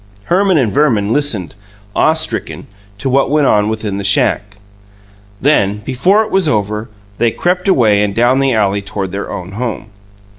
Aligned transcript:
Herman 0.23 0.57
and 0.57 0.71
Verman 0.73 1.13
listened 1.13 1.53
awe 1.95 2.13
stricken 2.15 2.65
to 2.97 3.07
what 3.07 3.29
went 3.29 3.45
on 3.45 3.69
within 3.69 3.99
the 3.99 4.03
shack. 4.03 4.57
Then, 5.39 5.77
before 5.85 6.23
it 6.23 6.31
was 6.31 6.47
over, 6.49 6.89
they 7.19 7.29
crept 7.29 7.67
away 7.67 8.01
and 8.01 8.15
down 8.15 8.39
the 8.39 8.51
alley 8.51 8.81
toward 8.81 9.11
their 9.11 9.31
own 9.31 9.51
home. 9.51 9.91